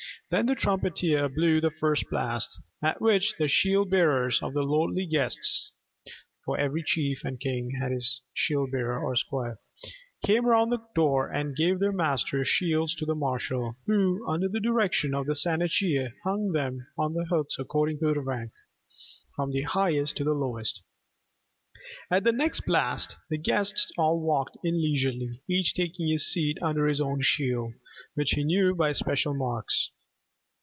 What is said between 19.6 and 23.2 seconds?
highest to the lowest. At the next blast